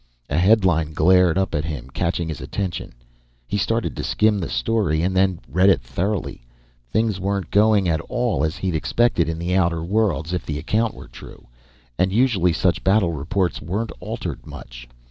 A 0.31 0.35
headline 0.39 0.93
glared 0.93 1.37
up 1.37 1.53
at 1.53 1.63
him, 1.63 1.91
catching 1.91 2.27
his 2.27 2.41
attention. 2.41 2.93
He 3.45 3.55
started 3.59 3.95
to 3.95 4.03
skim 4.03 4.39
the 4.39 4.49
story, 4.49 5.03
and 5.03 5.15
then 5.15 5.39
read 5.47 5.69
it 5.69 5.83
thoroughly. 5.83 6.43
Things 6.91 7.19
weren't 7.19 7.51
going 7.51 7.87
at 7.87 8.01
all 8.09 8.43
as 8.43 8.57
he'd 8.57 8.73
expected 8.73 9.29
in 9.29 9.37
the 9.37 9.55
Outer 9.55 9.83
Worlds, 9.83 10.33
if 10.33 10.43
the 10.43 10.57
account 10.57 10.95
were 10.95 11.07
true; 11.07 11.45
and 11.99 12.11
usually, 12.11 12.51
such 12.51 12.83
battle 12.83 13.11
reports 13.11 13.61
weren't 13.61 13.91
altered 13.99 14.47
much. 14.47 14.87